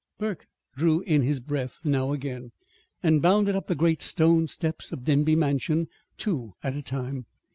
[0.17, 2.49] Burke drew in his breath now again,
[3.03, 5.85] and bounded up the great stone steps of Denby Mansion,
[6.17, 7.27] two at a time.